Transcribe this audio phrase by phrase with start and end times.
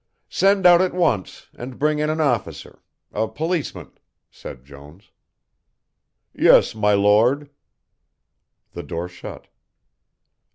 [0.29, 3.91] "Send out at once, and bring in an officer a policeman,"
[4.31, 5.11] said Jones.
[6.33, 7.51] "Yes, my Lord."
[8.71, 9.45] The door shut.